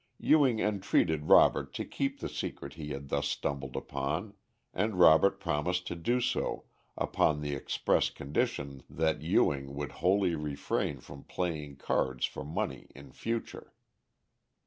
Ewing 0.19 0.57
entreated 0.59 1.29
Robert 1.29 1.75
to 1.75 1.85
keep 1.85 2.21
the 2.21 2.27
secret 2.27 2.73
he 2.73 2.89
had 2.89 3.09
thus 3.09 3.27
stumbled 3.27 3.75
upon, 3.75 4.33
and 4.73 4.97
Robert 4.97 5.39
promised 5.39 5.85
to 5.85 5.95
do 5.95 6.19
so 6.19 6.65
upon 6.97 7.39
the 7.41 7.53
express 7.53 8.09
condition 8.09 8.81
that 8.89 9.21
Ewing 9.21 9.75
would 9.75 9.91
wholly 10.01 10.33
refrain 10.33 11.01
from 11.01 11.23
playing 11.25 11.75
cards 11.75 12.25
for 12.25 12.43
money 12.43 12.87
in 12.95 13.11
future. 13.11 13.73